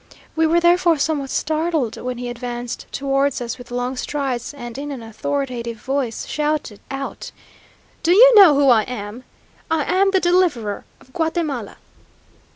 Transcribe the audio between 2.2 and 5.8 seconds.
advanced towards us with long strides, and in an authoritative